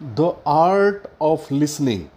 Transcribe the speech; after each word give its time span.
The 0.00 0.36
art 0.46 1.10
of 1.20 1.50
listening. 1.50 2.08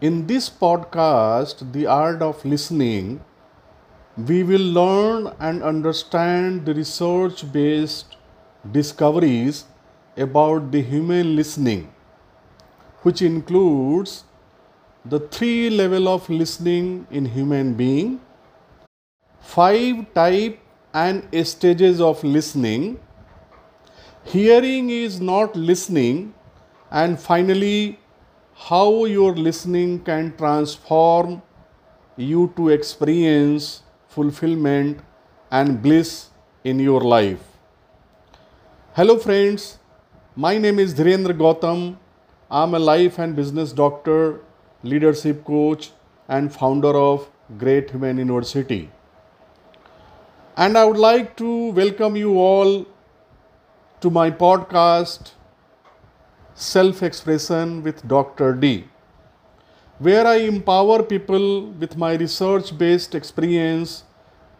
In 0.00 0.26
this 0.26 0.48
podcast, 0.48 1.72
The 1.72 1.86
Art 1.86 2.22
of 2.22 2.42
Listening, 2.46 3.20
we 4.16 4.42
will 4.42 4.62
learn 4.62 5.34
and 5.38 5.62
understand 5.62 6.64
the 6.64 6.72
research 6.72 7.52
based 7.52 8.16
discoveries 8.72 9.66
about 10.16 10.72
the 10.72 10.80
human 10.80 11.36
listening, 11.36 11.92
which 13.02 13.20
includes 13.20 14.24
the 15.04 15.20
three 15.20 15.68
level 15.68 16.08
of 16.08 16.30
listening 16.30 17.06
in 17.10 17.26
human 17.26 17.74
being, 17.74 18.18
five 19.42 20.14
type 20.14 20.58
and 20.94 21.28
stages 21.46 22.00
of 22.00 22.24
listening, 22.24 22.98
hearing 24.24 24.88
is 24.88 25.20
not 25.20 25.54
listening, 25.54 26.32
and 26.90 27.18
finally 27.20 27.98
how 28.54 29.04
your 29.04 29.34
listening 29.34 30.00
can 30.00 30.36
transform 30.36 31.42
you 32.16 32.52
to 32.56 32.70
experience 32.70 33.82
fulfillment 34.08 34.98
and 35.50 35.80
bliss 35.82 36.30
in 36.64 36.78
your 36.78 37.00
life. 37.00 37.40
Hello, 38.94 39.18
friends. 39.18 39.78
My 40.34 40.58
name 40.58 40.78
is 40.78 40.94
Dhirendra 40.94 41.36
Gautam. 41.36 41.96
I'm 42.50 42.74
a 42.74 42.78
life 42.78 43.18
and 43.18 43.36
business 43.36 43.72
doctor, 43.72 44.40
leadership 44.82 45.44
coach, 45.44 45.90
and 46.26 46.52
founder 46.52 46.96
of 46.96 47.28
Great 47.58 47.90
Human 47.90 48.18
University. 48.18 48.90
And 50.56 50.76
I 50.76 50.84
would 50.84 50.96
like 50.96 51.36
to 51.36 51.70
welcome 51.70 52.16
you 52.16 52.38
all 52.38 52.86
to 54.00 54.10
my 54.10 54.30
podcast, 54.30 55.32
Self 56.58 57.04
Expression 57.04 57.84
with 57.84 58.06
Dr. 58.08 58.52
D, 58.52 58.88
where 60.00 60.26
I 60.26 60.38
empower 60.38 61.04
people 61.04 61.70
with 61.70 61.96
my 61.96 62.14
research 62.14 62.76
based 62.76 63.14
experience 63.14 64.02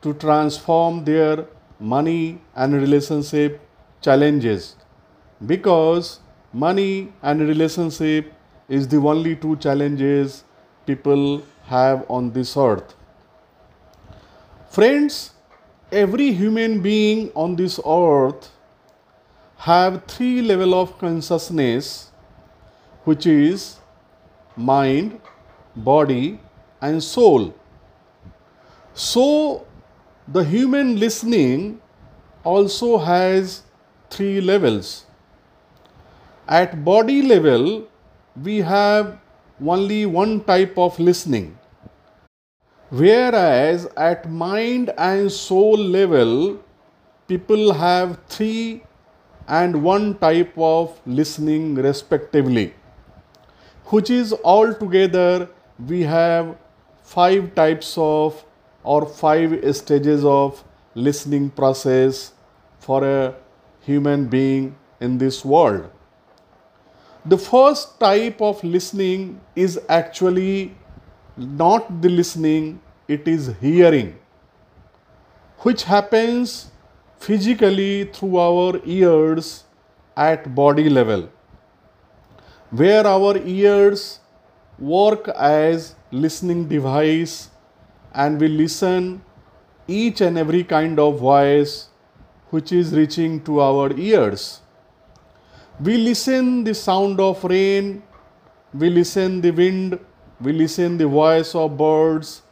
to 0.02 0.14
transform 0.14 1.04
their 1.04 1.44
money 1.80 2.40
and 2.54 2.72
relationship 2.72 3.60
challenges 4.00 4.76
because 5.44 6.20
money 6.52 7.12
and 7.20 7.40
relationship 7.40 8.32
is 8.68 8.86
the 8.86 8.98
only 8.98 9.34
two 9.34 9.56
challenges 9.56 10.44
people 10.86 11.42
have 11.64 12.04
on 12.08 12.30
this 12.32 12.56
earth 12.56 12.94
friends 14.70 15.32
every 15.90 16.32
human 16.32 16.80
being 16.80 17.28
on 17.34 17.56
this 17.56 17.80
earth 17.84 18.50
have 19.58 20.02
three 20.06 20.42
level 20.42 20.74
of 20.80 20.98
consciousness 20.98 22.10
which 23.04 23.26
is 23.26 23.78
mind 24.56 25.20
body 25.74 26.40
and 26.80 27.02
soul 27.02 27.52
so 28.94 29.66
the 30.26 30.42
human 30.44 30.96
listening 30.98 31.80
also 32.44 32.98
has 32.98 33.62
three 34.10 34.40
levels. 34.40 35.06
At 36.46 36.84
body 36.84 37.22
level, 37.22 37.86
we 38.42 38.58
have 38.58 39.18
only 39.64 40.04
one 40.06 40.40
type 40.44 40.76
of 40.76 40.98
listening. 40.98 41.56
Whereas 42.90 43.86
at 43.96 44.28
mind 44.30 44.92
and 44.98 45.30
soul 45.30 45.76
level, 45.76 46.58
people 47.26 47.72
have 47.72 48.18
three 48.28 48.82
and 49.48 49.82
one 49.82 50.16
type 50.18 50.52
of 50.56 51.00
listening 51.06 51.74
respectively, 51.74 52.74
which 53.86 54.10
is 54.10 54.34
altogether 54.44 55.48
we 55.86 56.02
have 56.02 56.56
five 57.02 57.54
types 57.54 57.94
of 57.96 58.44
or 58.82 59.06
five 59.06 59.54
stages 59.74 60.24
of 60.24 60.62
listening 60.94 61.48
process 61.50 62.32
for 62.78 63.04
a 63.04 63.34
human 63.80 64.26
being 64.26 64.76
in 65.00 65.16
this 65.18 65.44
world. 65.44 65.90
The 67.24 67.38
first 67.38 67.98
type 68.00 68.40
of 68.40 68.62
listening 68.62 69.40
is 69.56 69.80
actually 69.88 70.74
not 71.36 72.02
the 72.02 72.08
listening, 72.08 72.80
it 73.06 73.26
is 73.28 73.54
hearing, 73.60 74.18
which 75.60 75.84
happens 75.84 76.70
physically 77.18 78.04
through 78.04 78.38
our 78.38 78.80
ears 78.84 79.64
at 80.16 80.54
body 80.54 80.88
level, 80.88 81.28
where 82.70 83.06
our 83.06 83.36
ears 83.38 84.20
work 84.78 85.28
as 85.28 85.94
listening 86.10 86.68
device 86.68 87.50
and 88.14 88.40
we 88.40 88.48
listen 88.48 89.22
each 89.86 90.20
and 90.20 90.38
every 90.38 90.62
kind 90.64 90.98
of 90.98 91.18
voice 91.18 91.88
which 92.50 92.72
is 92.72 92.92
reaching 92.94 93.42
to 93.44 93.60
our 93.60 93.92
ears. 93.92 94.60
We 95.80 95.96
listen 95.96 96.64
the 96.64 96.74
sound 96.74 97.20
of 97.20 97.44
rain, 97.44 98.02
we 98.74 98.90
listen 98.90 99.40
the 99.40 99.50
wind, 99.50 99.98
we 100.40 100.52
listen 100.52 100.96
the 100.98 101.06
voice 101.06 101.54
of 101.54 101.76
birds, 101.76 102.42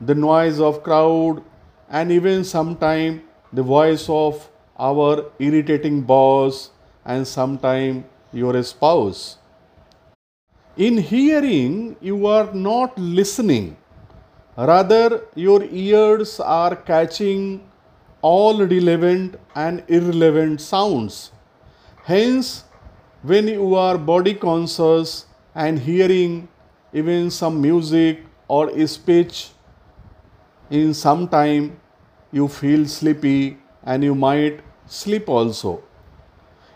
the 0.00 0.14
noise 0.14 0.60
of 0.60 0.82
crowd, 0.82 1.42
and 1.88 2.12
even 2.12 2.44
sometime 2.44 3.22
the 3.52 3.62
voice 3.62 4.08
of 4.08 4.48
our 4.78 5.30
irritating 5.38 6.02
boss 6.02 6.70
and 7.04 7.26
sometime 7.26 8.04
your 8.32 8.62
spouse. 8.62 9.38
In 10.76 10.98
hearing, 10.98 11.96
you 12.00 12.26
are 12.26 12.52
not 12.52 12.98
listening 12.98 13.76
Rather, 14.56 15.26
your 15.34 15.64
ears 15.64 16.40
are 16.40 16.74
catching 16.74 17.60
all 18.22 18.64
relevant 18.66 19.38
and 19.54 19.84
irrelevant 19.86 20.62
sounds. 20.62 21.30
Hence, 22.04 22.64
when 23.22 23.48
you 23.48 23.74
are 23.74 23.98
body 23.98 24.32
conscious 24.32 25.26
and 25.54 25.78
hearing 25.78 26.48
even 26.94 27.30
some 27.30 27.60
music 27.60 28.24
or 28.48 28.70
speech, 28.86 29.50
in 30.70 30.94
some 30.94 31.28
time 31.28 31.78
you 32.32 32.48
feel 32.48 32.86
sleepy 32.86 33.58
and 33.84 34.02
you 34.02 34.14
might 34.14 34.60
sleep 34.86 35.28
also. 35.28 35.82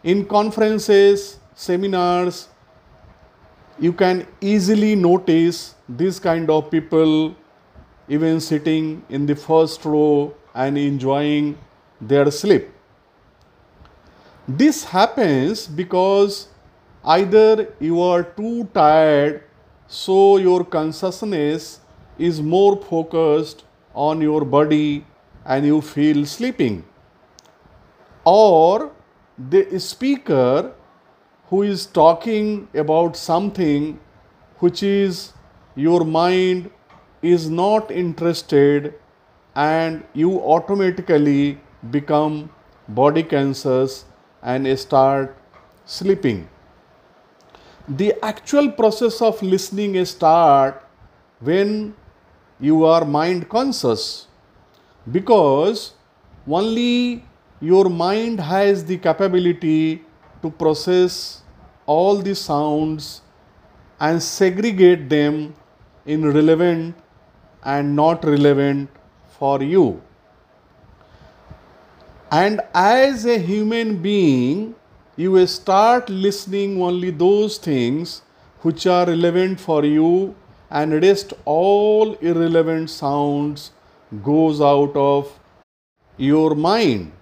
In 0.03 0.25
conferences, 0.25 1.39
seminars, 1.55 2.49
you 3.79 3.93
can 3.93 4.27
easily 4.41 4.95
notice 4.95 5.75
this 5.89 6.19
kind 6.19 6.51
of 6.51 6.71
people 6.71 7.35
even 8.09 8.41
sitting 8.41 9.03
in 9.09 9.27
the 9.27 9.35
first 9.37 9.85
row 9.85 10.35
and 10.55 10.77
enjoying 10.77 11.57
their 12.01 12.31
sleep. 12.31 12.69
This 14.49 14.85
happens 14.85 15.67
because 15.67 16.49
either 17.05 17.73
you 17.79 18.01
are 18.01 18.23
too 18.23 18.65
tired, 18.75 19.45
so 19.87 20.39
your 20.39 20.65
consciousness 20.65 21.81
is 22.19 22.41
more 22.43 22.77
focused 22.77 23.65
on 23.95 24.21
your 24.21 24.45
body 24.45 25.05
and 25.45 25.67
you 25.67 25.81
feel 25.81 26.27
sleeping, 26.27 26.85
or 28.25 28.93
the 29.39 29.79
speaker 29.81 30.73
who 31.47 31.63
is 31.63 31.87
talking 31.87 32.69
about 32.75 33.17
something 33.17 33.99
which 34.59 34.83
is 34.83 35.33
your 35.75 36.05
mind 36.05 36.71
is 37.23 37.49
not 37.49 37.91
interested 37.91 38.95
and 39.55 40.05
you 40.13 40.39
automatically 40.41 41.59
become 41.91 42.51
body 42.89 43.23
conscious 43.23 44.05
and 44.43 44.79
start 44.79 45.37
sleeping. 45.85 46.49
The 47.89 48.15
actual 48.23 48.71
process 48.71 49.21
of 49.21 49.43
listening 49.43 49.97
is 49.97 50.11
start 50.11 50.87
when 51.41 51.95
you 52.61 52.85
are 52.85 53.05
mind 53.05 53.49
conscious 53.49 54.27
because 55.11 55.93
only 56.49 57.25
your 57.61 57.89
mind 57.89 58.41
has 58.41 58.85
the 58.85 58.97
capability 58.97 60.03
to 60.43 60.51
process 60.51 61.43
all 61.87 62.17
the 62.17 62.35
sounds 62.35 63.23
and 64.01 64.23
segregate 64.23 65.09
them 65.09 65.55
in 66.07 66.31
relevant 66.33 66.95
and 67.63 67.95
not 67.95 68.25
relevant 68.25 68.89
for 69.39 69.63
you. 69.63 70.01
And 72.31 72.61
as 72.75 73.27
a 73.27 73.39
human 73.39 74.01
being, 74.01 74.75
you 75.17 75.33
will 75.33 75.47
start 75.47 76.09
listening 76.09 76.81
only 76.81 77.11
those 77.11 77.59
things 77.59 78.23
which 78.63 78.87
are 78.87 79.07
relevant 79.07 79.61
for 79.61 79.85
you 79.85 80.35
and 80.71 81.03
rest 81.03 81.33
all 81.45 82.15
irrelevant 82.15 82.89
sounds 82.89 83.73
goes 84.23 84.61
out 84.61 84.97
of 84.97 85.39
your 86.17 86.55
mind. 86.57 87.13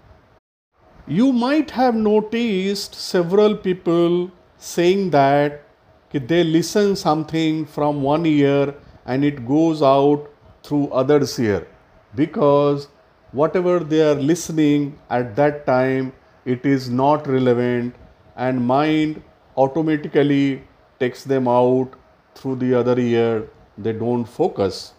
You 1.07 1.33
might 1.33 1.71
have 1.71 1.95
noticed 1.95 2.95
several 2.95 3.57
people 3.57 4.31
saying 4.57 5.11
that 5.11 5.65
they 6.13 6.43
listen 6.43 6.97
something 6.97 7.67
from 7.67 8.03
one 8.03 8.25
ear 8.25 8.75
and 9.05 9.25
it 9.25 9.47
goes 9.47 9.83
out 9.83 10.31
through 10.63 10.89
others 10.89 11.39
ear. 11.39 11.67
Because 12.15 12.89
whatever 13.33 13.79
they 13.81 14.01
are 14.01 14.15
listening 14.15 14.99
at 15.11 15.37
that 15.37 15.67
time 15.67 16.13
it 16.47 16.65
is 16.65 16.89
not 16.89 17.27
relevant 17.27 17.95
and 18.37 18.67
mind 18.67 19.23
automatically 19.57 20.63
takes 20.99 21.25
them 21.25 21.47
out 21.47 21.91
through 22.35 22.57
the 22.57 22.73
other 22.73 22.99
ear. 22.99 23.47
They 23.77 23.93
don't 23.93 24.25
focus 24.25 24.95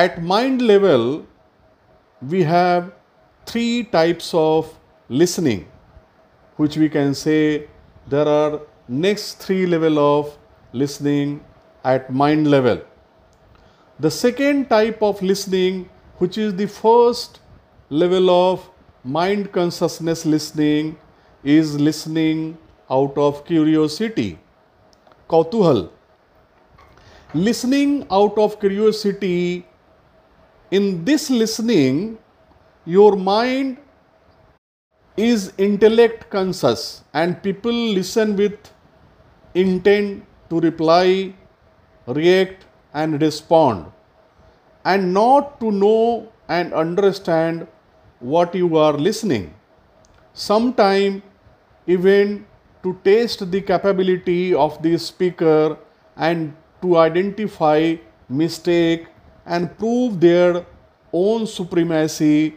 at 0.00 0.22
mind 0.22 0.60
level 0.60 1.24
we 2.34 2.42
have 2.42 2.92
three 3.46 3.84
types 3.96 4.30
of 4.34 4.70
listening 5.08 5.66
which 6.56 6.76
we 6.76 6.88
can 6.88 7.14
say 7.14 7.68
there 8.14 8.26
are 8.28 8.60
next 8.88 9.44
three 9.44 9.66
level 9.66 9.98
of 9.98 10.36
listening 10.72 11.40
at 11.84 12.12
mind 12.12 12.50
level. 12.50 12.80
The 14.00 14.10
second 14.10 14.68
type 14.68 15.02
of 15.02 15.22
listening 15.22 15.88
which 16.18 16.38
is 16.38 16.54
the 16.56 16.66
first 16.66 17.40
level 17.88 18.30
of 18.30 18.68
mind 19.04 19.52
consciousness 19.52 20.24
listening 20.26 20.96
is 21.42 21.78
listening 21.80 22.58
out 22.90 23.16
of 23.16 23.44
curiosity 23.46 24.38
kautuhal. 25.28 25.90
Listening 27.34 28.06
out 28.10 28.36
of 28.38 28.58
curiosity 28.60 29.66
in 30.70 31.04
this 31.04 31.30
listening 31.30 32.18
your 32.84 33.16
mind 33.16 33.78
is 35.16 35.52
intellect 35.58 36.28
conscious 36.30 37.02
and 37.12 37.42
people 37.42 37.72
listen 37.72 38.36
with 38.36 38.70
intent 39.54 40.24
to 40.50 40.60
reply 40.60 41.32
react 42.06 42.66
and 42.92 43.20
respond 43.20 43.86
and 44.84 45.14
not 45.14 45.60
to 45.60 45.70
know 45.70 46.32
and 46.48 46.74
understand 46.74 47.66
what 48.20 48.54
you 48.54 48.76
are 48.76 48.92
listening. 48.92 49.54
Sometime 50.32 51.22
even 51.86 52.46
to 52.82 52.98
test 53.04 53.50
the 53.50 53.60
capability 53.60 54.54
of 54.54 54.82
the 54.82 54.98
speaker 54.98 55.78
and 56.16 56.54
to 56.82 56.98
identify 56.98 57.96
mistake 58.28 59.06
and 59.46 59.76
prove 59.78 60.20
their 60.20 60.64
own 61.12 61.46
supremacy, 61.46 62.56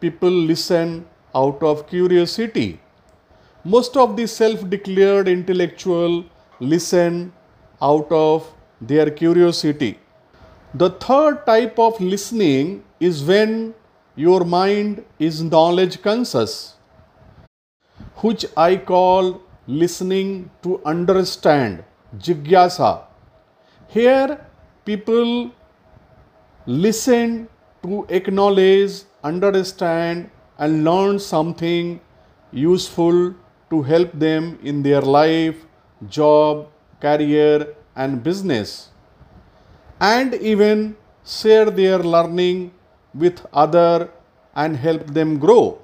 people 0.00 0.30
listen 0.30 1.06
out 1.34 1.62
of 1.62 1.86
curiosity. 1.88 2.80
Most 3.64 3.96
of 3.96 4.16
the 4.16 4.26
self 4.26 4.68
declared 4.70 5.28
intellectual 5.28 6.24
listen 6.60 7.32
out 7.82 8.10
of 8.10 8.52
their 8.80 9.10
curiosity. 9.10 9.98
The 10.74 10.90
third 10.90 11.44
type 11.46 11.78
of 11.78 12.00
listening 12.00 12.84
is 13.00 13.22
when 13.24 13.74
your 14.14 14.44
mind 14.44 15.04
is 15.18 15.42
knowledge 15.42 16.02
conscious, 16.02 16.74
which 18.16 18.46
I 18.56 18.76
call 18.76 19.40
listening 19.66 20.50
to 20.62 20.80
understand, 20.84 21.84
jigyasa. 22.18 23.02
Here, 23.88 24.44
people 24.84 25.52
listen 26.68 27.48
to 27.82 28.04
acknowledge, 28.10 29.04
understand, 29.24 30.28
and 30.58 30.84
learn 30.84 31.18
something 31.18 31.98
useful 32.52 33.34
to 33.70 33.82
help 33.82 34.12
them 34.12 34.58
in 34.62 34.82
their 34.82 35.00
life, 35.00 35.64
job, 36.10 36.68
career, 37.00 37.74
and 37.96 38.22
business. 38.22 38.90
And 39.98 40.34
even 40.34 40.94
share 41.24 41.70
their 41.70 41.98
learning 42.00 42.72
with 43.14 43.46
other 43.54 44.10
and 44.54 44.76
help 44.76 45.06
them 45.06 45.38
grow. 45.38 45.80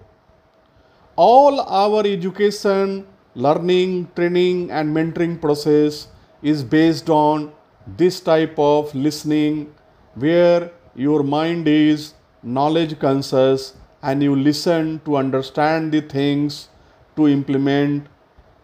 All 1.16 1.60
our 1.60 2.06
education 2.06 3.06
learning 3.34 4.10
training 4.14 4.70
and 4.70 4.94
mentoring 4.94 5.40
process 5.40 6.08
is 6.42 6.62
based 6.62 7.08
on 7.08 7.52
this 7.96 8.20
type 8.20 8.58
of 8.58 8.94
listening 8.94 9.72
where 10.14 10.70
your 10.94 11.22
mind 11.22 11.66
is 11.68 12.14
knowledge 12.42 12.98
conscious 12.98 13.74
and 14.02 14.22
you 14.22 14.36
listen 14.36 15.00
to 15.04 15.16
understand 15.16 15.92
the 15.92 16.00
things 16.00 16.68
to 17.16 17.28
implement 17.28 18.06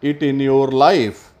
it 0.01 0.21
in 0.23 0.39
your 0.39 0.67
life 0.69 1.31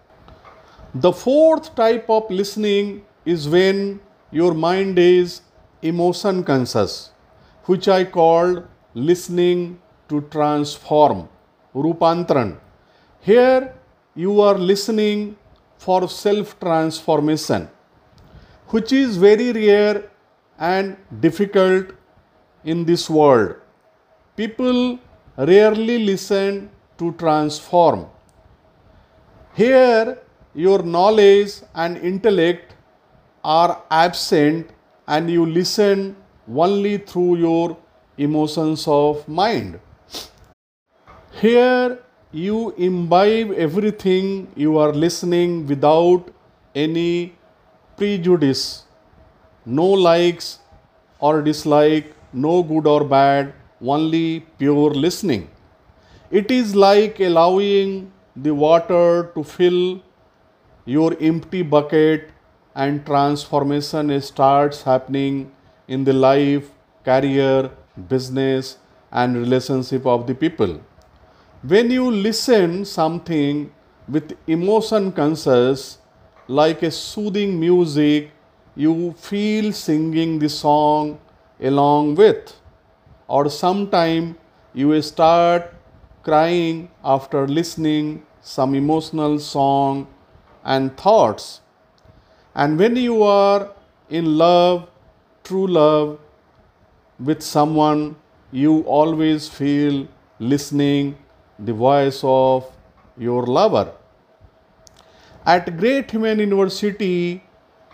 the 0.93 1.11
fourth 1.13 1.73
type 1.73 2.09
of 2.09 2.29
listening 2.29 3.01
is 3.23 3.47
when 3.47 4.01
your 4.29 4.53
mind 4.53 4.99
is 4.99 5.41
emotion 5.81 6.43
conscious, 6.43 7.11
which 7.63 7.87
I 7.87 8.03
called 8.03 8.67
listening 8.93 9.79
to 10.09 10.19
transform, 10.23 11.29
Rupantran. 11.73 12.57
Here 13.21 13.73
you 14.15 14.41
are 14.41 14.57
listening 14.57 15.37
for 15.77 16.09
self 16.09 16.59
transformation, 16.59 17.69
which 18.71 18.91
is 18.91 19.17
very 19.17 19.51
rare 19.51 20.09
and 20.57 20.97
difficult 21.19 21.87
in 22.63 22.85
this 22.85 23.09
world. 23.09 23.55
People 24.35 24.99
rarely 25.37 25.97
listen 25.99 26.69
to 26.97 27.11
transform. 27.13 28.05
Here 29.53 30.17
your 30.53 30.83
knowledge 30.83 31.53
and 31.75 31.97
intellect 31.97 32.75
are 33.43 33.83
absent 33.89 34.69
and 35.07 35.29
you 35.29 35.45
listen 35.45 36.15
only 36.47 36.97
through 36.97 37.37
your 37.37 37.77
emotions 38.17 38.87
of 38.87 39.27
mind. 39.27 39.79
Here 41.41 41.99
you 42.31 42.71
imbibe 42.77 43.51
everything 43.51 44.47
you 44.55 44.77
are 44.77 44.93
listening 44.93 45.67
without 45.67 46.29
any 46.75 47.33
prejudice, 48.01 48.85
no 49.65 49.87
likes 49.87 50.59
or 51.19 51.41
dislike, 51.43 52.15
no 52.33 52.63
good 52.63 52.87
or 52.87 53.03
bad, 53.03 53.53
only 53.95 54.39
pure 54.57 54.91
listening. 55.05 55.47
It 56.31 56.49
is 56.49 56.75
like 56.75 57.19
allowing 57.19 58.11
the 58.35 58.55
water 58.55 59.31
to 59.35 59.43
fill 59.43 60.01
your 60.85 61.15
empty 61.21 61.61
bucket 61.61 62.29
and 62.73 63.05
transformation 63.05 64.19
starts 64.21 64.81
happening 64.81 65.51
in 65.87 66.03
the 66.03 66.13
life, 66.13 66.71
career, 67.05 67.69
business 68.07 68.77
and 69.11 69.37
relationship 69.37 70.07
of 70.07 70.25
the 70.25 70.33
people. 70.33 70.79
When 71.61 71.91
you 71.91 72.09
listen 72.09 72.85
something 72.85 73.71
with 74.07 74.35
emotion 74.47 75.11
conscious 75.11 76.00
like 76.51 76.83
a 76.83 76.91
soothing 76.91 77.59
music, 77.59 78.31
you 78.75 79.13
feel 79.17 79.71
singing 79.71 80.37
the 80.39 80.49
song 80.49 81.19
along 81.61 82.15
with 82.15 82.53
or 83.27 83.49
sometime 83.49 84.35
you 84.73 85.01
start 85.01 85.73
crying 86.23 86.89
after 87.03 87.47
listening 87.47 88.23
some 88.41 88.75
emotional 88.75 89.39
song 89.39 90.07
and 90.63 90.97
thoughts. 90.97 91.61
And 92.53 92.77
when 92.77 92.97
you 92.97 93.23
are 93.23 93.71
in 94.09 94.37
love, 94.37 94.89
true 95.45 95.67
love 95.67 96.19
with 97.17 97.41
someone, 97.41 98.15
you 98.51 98.81
always 98.81 99.47
feel 99.47 100.07
listening 100.39 101.17
the 101.57 101.73
voice 101.73 102.19
of 102.23 102.69
your 103.17 103.45
lover. 103.45 103.93
At 105.43 105.75
Great 105.75 106.11
Human 106.11 106.37
University, 106.37 107.43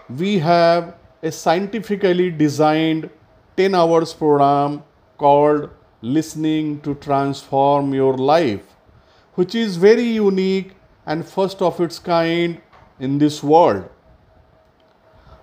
we 0.10 0.38
have 0.40 0.96
a 1.24 1.32
scientifically 1.32 2.30
designed 2.30 3.10
10 3.56 3.74
hours 3.74 4.14
program 4.14 4.84
called 5.18 5.70
Listening 6.02 6.82
to 6.82 6.96
Transform 6.96 7.94
Your 7.94 8.18
Life, 8.18 8.76
which 9.36 9.56
is 9.56 9.78
very 9.78 10.04
unique 10.04 10.74
and 11.06 11.26
first 11.26 11.62
of 11.62 11.80
its 11.80 12.00
kind 12.00 12.60
in 13.00 13.18
this 13.18 13.42
world. 13.42 13.90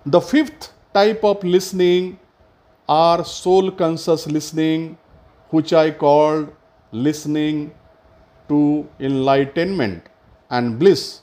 The 0.05 0.21
fifth 0.21 0.73
type 0.93 1.23
of 1.23 1.43
listening 1.43 2.19
are 2.87 3.25
soul 3.25 3.71
conscious 3.71 4.27
listening, 4.27 4.99
which 5.49 5.73
I 5.73 5.89
called 5.89 6.53
listening 6.91 7.73
to 8.49 8.87
enlightenment 8.99 10.03
and 10.51 10.77
bliss. 10.77 11.21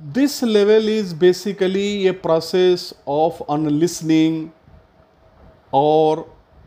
This 0.00 0.42
level 0.44 0.86
is 0.86 1.12
basically 1.12 2.06
a 2.06 2.14
process 2.14 2.94
of 3.04 3.42
unlistening 3.48 4.52
or 5.72 6.24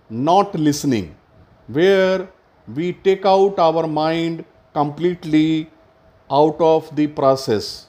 not 0.10 0.54
listening, 0.54 1.16
where 1.68 2.28
we 2.68 2.92
take 2.92 3.26
out 3.26 3.58
our 3.58 3.88
mind 3.88 4.44
completely 4.74 5.70
out 6.30 6.60
of 6.60 6.94
the 6.94 7.08
process. 7.08 7.88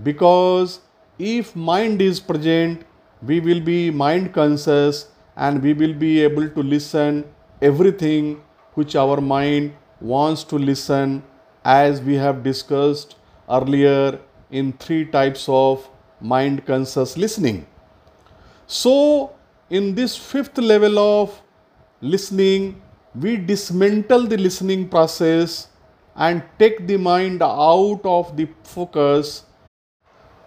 Because 0.00 0.78
if 1.18 1.56
mind 1.56 2.00
is 2.00 2.20
present 2.20 2.84
we 3.20 3.40
will 3.40 3.58
be 3.58 3.90
mind 3.90 4.32
conscious 4.32 5.08
and 5.34 5.60
we 5.60 5.72
will 5.72 5.92
be 5.92 6.22
able 6.22 6.48
to 6.50 6.62
listen 6.62 7.24
everything 7.60 8.40
which 8.74 8.94
our 8.94 9.20
mind 9.20 9.72
wants 10.00 10.44
to 10.44 10.56
listen 10.56 11.24
as 11.64 12.00
we 12.00 12.14
have 12.14 12.44
discussed 12.44 13.16
earlier 13.50 14.20
in 14.50 14.72
three 14.72 15.04
types 15.04 15.48
of 15.48 15.88
mind 16.20 16.64
conscious 16.66 17.16
listening. 17.16 17.66
So 18.66 19.34
in 19.70 19.94
this 19.94 20.16
fifth 20.16 20.58
level 20.58 20.98
of 20.98 21.40
listening 22.00 22.80
we 23.14 23.36
dismantle 23.36 24.26
the 24.26 24.36
listening 24.36 24.88
process 24.88 25.68
and 26.14 26.42
take 26.58 26.86
the 26.86 26.96
mind 26.96 27.42
out 27.42 28.00
of 28.04 28.36
the 28.36 28.48
focus 28.62 29.44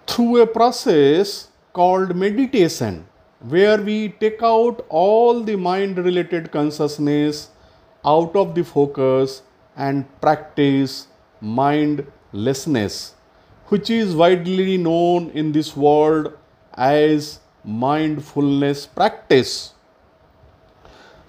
through 0.08 0.42
a 0.42 0.48
process 0.48 1.50
called 1.74 2.16
meditation 2.16 3.06
where 3.40 3.82
we 3.82 4.10
take 4.10 4.42
out 4.44 4.86
all 4.90 5.42
the 5.44 5.56
mind 5.56 5.98
related 5.98 6.52
consciousness 6.52 7.50
out 8.06 8.36
of 8.36 8.54
the 8.56 8.64
focus 8.64 9.42
and 9.76 10.06
practice 10.22 11.08
mindlessness 11.40 13.16
which 13.72 13.90
is 13.90 14.16
widely 14.24 14.78
known 14.78 15.30
in 15.42 15.52
this 15.52 15.76
world 15.76 16.32
as 16.76 17.40
mindfulness 17.64 18.86
practice 19.02 19.54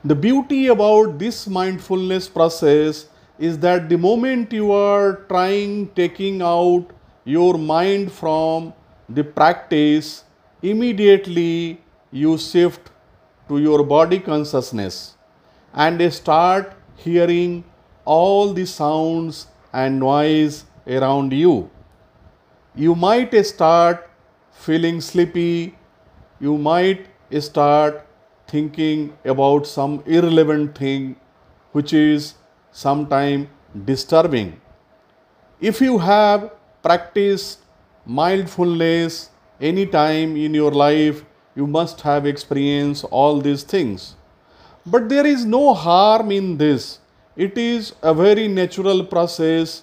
the 0.04 0.16
beauty 0.16 0.66
about 0.66 1.16
this 1.16 1.46
mindfulness 1.46 2.28
process 2.28 3.06
is 3.38 3.56
that 3.60 3.88
the 3.88 3.96
moment 3.96 4.52
you 4.52 4.72
are 4.72 5.22
trying 5.28 5.86
taking 5.98 6.42
out 6.42 6.88
your 7.24 7.56
mind 7.56 8.10
from 8.10 8.72
the 9.08 9.22
practice, 9.22 10.24
immediately 10.60 11.80
you 12.10 12.36
shift 12.36 12.90
to 13.46 13.58
your 13.58 13.84
body 13.84 14.18
consciousness 14.18 15.14
and 15.72 16.12
start 16.12 16.72
hearing 16.96 17.62
all 18.04 18.52
the 18.52 18.66
sounds 18.66 19.46
and 19.72 20.00
noise 20.00 20.64
around 20.88 21.32
you. 21.32 21.70
You 22.74 22.94
might 22.94 23.34
start 23.44 24.08
feeling 24.50 25.02
sleepy, 25.02 25.76
you 26.40 26.56
might 26.56 27.06
start 27.40 28.06
thinking 28.48 29.12
about 29.26 29.66
some 29.66 30.02
irrelevant 30.06 30.78
thing 30.78 31.16
which 31.72 31.92
is 31.92 32.34
sometime 32.70 33.50
disturbing. 33.84 34.58
If 35.60 35.82
you 35.82 35.98
have 35.98 36.50
practiced 36.82 37.58
mindfulness 38.06 39.28
any 39.60 39.84
time 39.84 40.34
in 40.34 40.54
your 40.54 40.70
life, 40.70 41.26
you 41.54 41.66
must 41.66 42.00
have 42.00 42.24
experienced 42.24 43.04
all 43.10 43.38
these 43.42 43.64
things. 43.64 44.16
But 44.86 45.10
there 45.10 45.26
is 45.26 45.44
no 45.44 45.74
harm 45.74 46.32
in 46.32 46.56
this. 46.56 47.00
It 47.36 47.58
is 47.58 47.92
a 48.02 48.14
very 48.14 48.48
natural 48.48 49.04
process. 49.04 49.82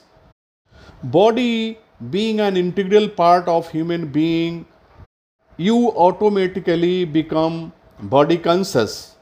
Body 1.03 1.77
being 2.09 2.39
an 2.39 2.55
integral 2.55 3.09
part 3.09 3.47
of 3.47 3.69
human 3.69 4.07
being, 4.07 4.65
you 5.57 5.89
automatically 5.91 7.03
become 7.05 7.73
body 7.99 8.37
conscious. 8.37 9.15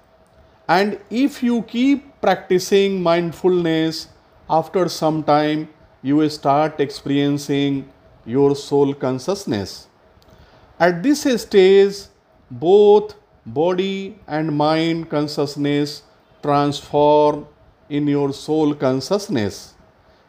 And 0.68 1.00
if 1.10 1.42
you 1.42 1.64
keep 1.64 2.22
practicing 2.22 3.02
mindfulness, 3.02 4.10
after 4.50 4.88
some 4.88 5.24
time 5.24 5.70
you 6.02 6.30
start 6.30 6.80
experiencing 6.80 7.90
your 8.26 8.56
soul 8.56 8.94
consciousness. 8.94 9.88
At 10.80 11.02
this 11.02 11.24
stage, 11.42 11.96
both 12.52 13.16
body 13.46 14.20
and 14.28 14.56
mind 14.56 15.10
consciousness 15.10 16.04
transform 16.44 17.48
in 17.90 18.08
your 18.08 18.32
soul 18.34 18.76
consciousness. 18.76 19.74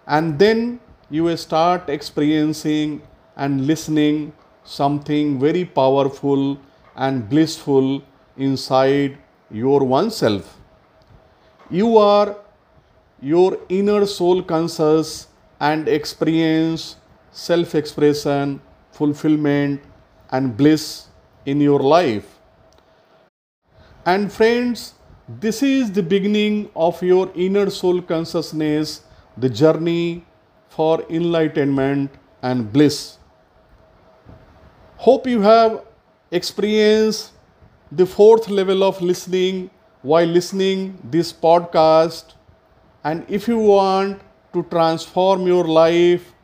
And 0.07 0.39
then 0.39 0.81
you 1.11 1.25
will 1.25 1.37
start 1.37 1.89
experiencing 1.89 3.01
and 3.37 3.67
listening 3.67 4.33
something 4.65 5.39
very 5.41 5.65
powerful 5.65 6.59
and 6.97 7.29
blissful 7.29 8.03
inside 8.37 9.17
your 9.51 9.81
oneself. 9.85 10.59
You 11.71 11.97
are 11.97 12.37
your 13.21 13.59
inner 13.69 14.05
soul 14.07 14.43
conscious 14.43 15.29
and 15.61 15.89
experience 15.89 16.97
self 17.33 17.75
expression, 17.75 18.61
fulfillment, 18.93 19.81
and 20.31 20.57
bliss 20.57 21.09
in 21.47 21.61
your 21.61 21.81
life. 21.81 22.39
And 24.05 24.33
friends, 24.33 24.95
this 25.29 25.63
is 25.63 25.93
the 25.93 26.03
beginning 26.03 26.71
of 26.75 27.03
your 27.03 27.31
inner 27.35 27.71
soul 27.71 28.01
consciousness, 28.03 29.03
the 29.37 29.49
journey 29.49 30.25
for 30.69 31.05
enlightenment 31.11 32.11
and 32.43 32.73
bliss. 32.73 33.19
Hope 34.97 35.27
you 35.27 35.41
have 35.43 35.85
experienced 36.31 37.33
the 37.91 38.05
fourth 38.05 38.49
level 38.49 38.85
of 38.85 39.01
listening 39.01 39.71
while 40.03 40.27
listening 40.27 40.99
this 41.03 41.33
podcast 41.33 42.35
and 43.03 43.25
if 43.29 43.49
you 43.49 43.59
want 43.59 44.21
to 44.53 44.63
transform 44.65 45.47
your 45.47 45.65
life 45.65 46.35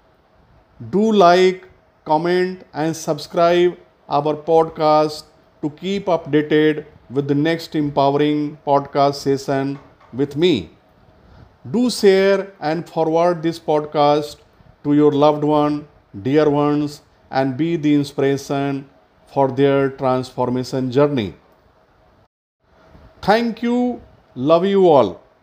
do 0.91 1.13
like 1.13 1.69
comment 2.05 2.65
and 2.73 2.97
subscribe 2.97 3.77
our 4.09 4.35
podcast 4.35 5.25
to 5.63 5.71
keep 5.71 6.07
updated 6.07 6.85
with 7.11 7.29
the 7.29 7.35
next 7.35 7.75
empowering 7.77 8.59
podcast 8.67 9.15
session 9.15 9.79
with 10.13 10.37
me 10.37 10.74
do 11.71 11.91
share 11.91 12.53
and 12.61 12.89
forward 12.89 13.43
this 13.43 13.59
podcast 13.59 14.37
to 14.85 14.95
your 14.95 15.13
loved 15.13 15.45
one 15.45 15.87
dear 16.23 16.49
ones 16.49 17.03
and 17.31 17.57
be 17.57 17.77
the 17.77 17.95
inspiration 17.95 18.89
for 19.27 19.49
their 19.51 19.91
transformation 19.91 20.91
journey. 20.91 21.35
Thank 23.23 23.63
you. 23.63 24.03
Love 24.35 24.67
you 24.67 24.89
all. 24.89 25.24